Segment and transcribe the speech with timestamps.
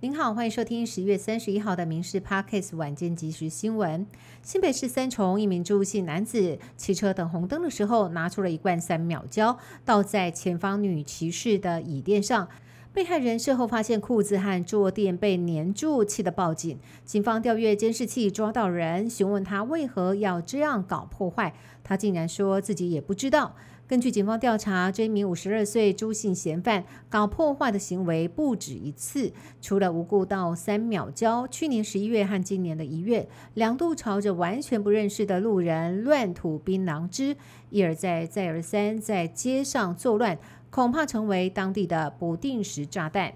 [0.00, 4.06] 您好，欢迎收听十月三十一号的《民事 Parkes 晚间即时新闻》。
[4.42, 12.46] 新北市三重一名朱姓男子骑车等红灯的时候，拿出了一罐三秒胶，倒在前方女骑士的椅垫上。
[12.92, 16.78] 被害人事后发现裤子和坐垫被粘住，气得报警。
[17.04, 21.52] 警方调阅监视器抓到人，询问他为何要这样搞破坏，
[21.82, 23.56] 他竟然说自己也不知道。
[23.88, 29.32] 根据警方调查，这名五十二岁朱姓嫌犯搞破坏的行为不止一次，
[29.62, 37.34] 除了无故到三秒交，去年十一月和今年的一月，两度朝着完全不认识的路人乱吐槟榔汁，
[37.70, 43.32] 一而再再而三在街上作乱，恐怕成为当地的不定时炸弹。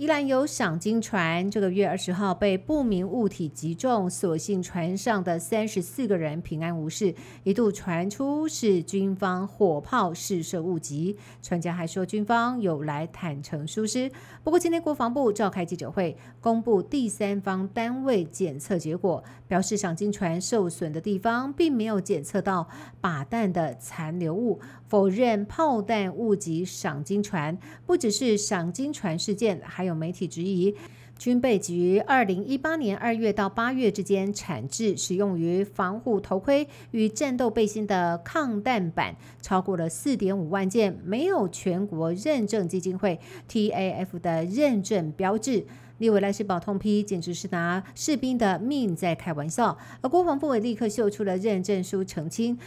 [0.00, 7.14] 依然有赏金船，这个月二十号被不明物体击中，所幸船上的三十四个人平安无事。
[7.42, 14.10] 一度传出是军方火炮试射误击，专家还说军方有来坦诚疏失。
[14.42, 22.66] 不过今天国防部召开记者会，公布第三方单位检测结果，表示赏金船受损的地方并没有检测到
[23.02, 27.58] 靶弹的残留物，否认炮弹误击赏金船。
[27.84, 29.89] 不只是赏金船事件，还有。
[29.90, 30.74] 有媒体质疑，
[31.18, 43.18] 军备局二零一八年二月到八月之间产制使用于防护头盔与战斗背心的抗弹板超过了四点五万件，没有全国认证基金会
[43.48, 45.66] TAF 的认证标志。
[45.98, 49.76] 立委赖世宝痛批，简直是拿士兵的命在开玩笑。
[50.00, 52.58] 而国防部也立刻秀出了认证书澄清。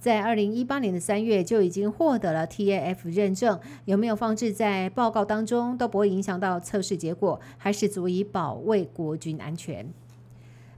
[0.00, 9.92] 在二零一八年的三月就已经获得了 TAF 认证，有没有放置在报告当中都不会影响到测试结果，还是足以保卫国军安全。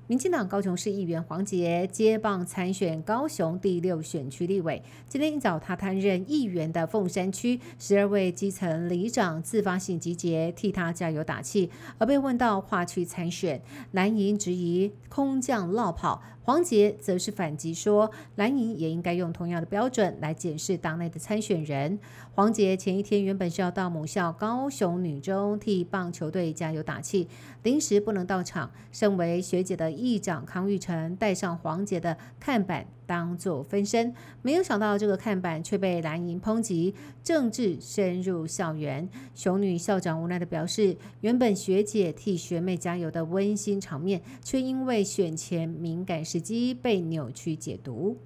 [0.09, 4.83] 民进党高雄市议员黄杰接棒参选高雄第六选区立委。
[5.09, 11.71] 今天一早，他担任议员的凤山区十二位基层里长自发性集结，替他加油打气。
[11.97, 13.63] 而被问到划区参选，
[13.93, 21.99] 蓝营质疑空降落跑，黄杰则是反击说，蓝营也应该用同样的标准来检视党内的参选人。
[22.35, 27.29] 黄杰前一天原本是要到母校高雄女中替棒球队加油打气，
[27.63, 28.71] 临时不能到场。
[28.91, 30.03] 身为学姐的。
[30.03, 39.09] 议长康玉成带上黄杰的看板当做分身，没有想到这个看板却被蓝营抨击政治深入校园。
[39.35, 48.17] 熊女校长无奈的表示，原本学姐替学妹加油的温馨场面，却因为选前敏感时机被扭曲解读。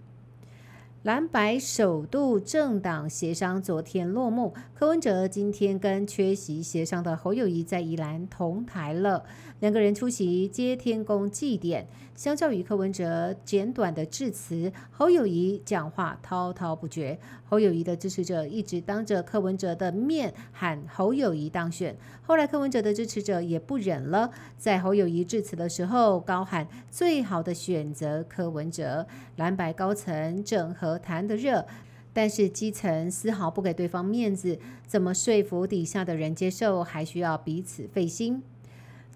[1.07, 9.25] 蓝白首度政党协商昨天落幕，柯文哲今天跟缺席协商的侯友谊在宜兰同台了，
[9.61, 11.87] 两个人出席接天宫祭典。
[12.17, 17.19] 相较于柯文哲简短的致辞，侯友谊讲话滔滔不绝。
[17.45, 29.07] 侯友谊的支持者一直当着柯文哲的面喊侯友谊当选，后来柯文哲的支持者也不忍了，在侯友谊致辞的时候高喊最好的选择柯文哲。
[29.37, 31.67] 蓝白高层整合谈得热，
[32.13, 38.43] 但是基层丝毫不给对方面子，怎么说服底下的人接受，还需要彼此费心。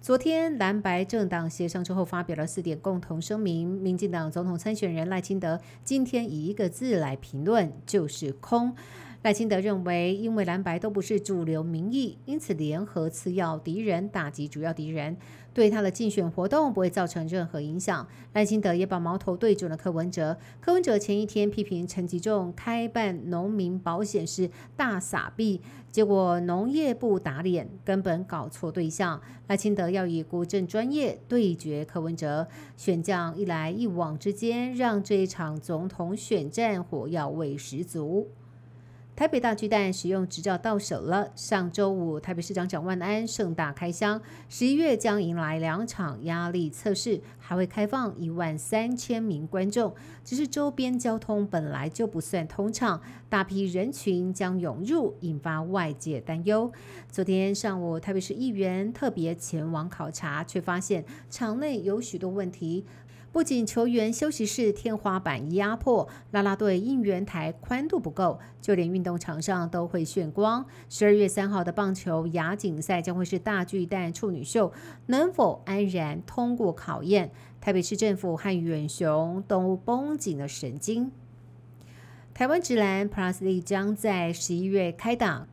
[0.00, 3.68] 昨天蓝白政党协商之后，发表了四点共同声明。
[3.68, 8.74] 民进党总统参选人赖清德今天以一个字来评论，就是空。
[9.22, 15.14] 赖清德认为，因为蓝白都不是主流民意，因此联合次要敌人打击主要敌人，
[15.52, 18.08] 对他的竞选活动不会造成任何影响。
[18.32, 20.38] 赖清德也把矛头对准了柯文哲。
[20.58, 25.60] 柯文哲前一天批评陈吉仲开办农民保险是大傻逼，
[25.92, 29.20] 结果农业部打脸，根本搞错对象。
[29.48, 38.30] 赖清德要以国政专业对决柯文哲，选将一来一往之间，让这一场总统选战火药味十足。
[39.20, 41.30] 台北大巨蛋使用执照到手了。
[41.36, 49.94] 上周五，台北市长蒋万安盛大开箱，十一月将迎来两场压力测试，还会开放一万三千名观众。
[50.24, 52.98] 只是周边交通本来就不算通畅，
[53.28, 56.72] 大批人群将涌入，引发外界担忧。
[57.10, 62.86] 昨天上午，台北市议员特别前往考察，却发现场内有许多问题。
[63.32, 70.66] 不仅球员休息室天花板压迫，啦啦队应援台宽度不够，就连运动场上都会炫光。
[70.88, 74.72] 十二月三号的棒球亚锦赛将会是大巨蛋处女秀，
[75.06, 77.30] 能否安然通过考验？
[77.60, 81.12] 台北市政府和远雄都绷紧了神经。
[82.34, 85.46] 台湾直男 Plus 将在十一月开打。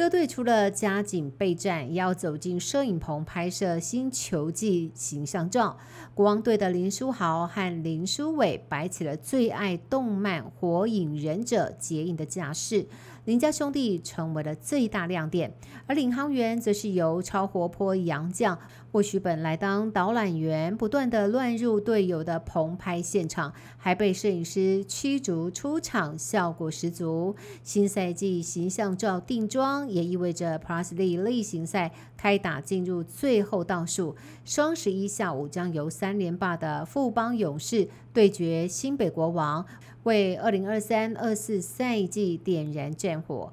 [0.00, 5.76] 车队除了加紧备战，也要走进摄影棚拍摄新球季形象照。
[6.14, 12.86] 国王队的林书豪和林书伟摆起了最爱动漫《火影忍者》结印的架势。
[13.26, 15.52] 林家兄弟成为了最大亮点，
[15.86, 18.58] 而领航员则是由超活泼洋将
[18.92, 27.36] 或许本来当导览员，不断的乱入队友的棚拍现场，还被摄影师驱逐出场，效果十足。
[27.62, 39.64] 新赛季形象照定妆，也意味着 Plus l e 例行赛开打进入最后倒数，双十一下午将由三连霸的富邦勇士对决新北国王。
[40.02, 43.52] 为二零二三二四赛季点燃战火。